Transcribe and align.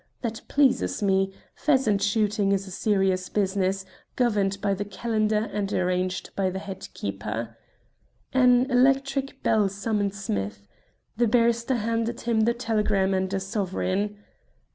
That 0.23 0.41
pleases 0.47 1.03
me. 1.03 1.31
Pheasant 1.53 2.01
shooting 2.01 2.51
is 2.53 2.65
a 2.65 2.71
serious 2.71 3.29
business, 3.29 3.85
governed 4.15 4.59
by 4.59 4.73
the 4.73 4.83
calendar 4.83 5.47
and 5.53 5.71
arranged 5.71 6.35
by 6.35 6.49
the 6.49 6.57
head 6.57 6.87
keeper." 6.95 7.55
An 8.33 8.65
electric 8.71 9.43
bell 9.43 9.69
summoned 9.69 10.15
Smith. 10.15 10.67
The 11.17 11.27
barrister 11.27 11.75
handed 11.75 12.21
him 12.21 12.45
the 12.45 12.55
telegram 12.55 13.13
and 13.13 13.31
a 13.31 13.39
sovereign. 13.39 14.17